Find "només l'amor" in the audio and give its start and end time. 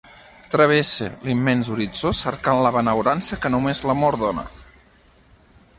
3.57-4.19